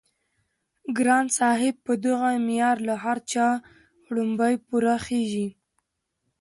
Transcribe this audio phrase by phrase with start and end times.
[0.97, 3.47] ګران صاحب په دغه معيار له هر چا
[4.05, 5.47] وړومبی پوره خيژي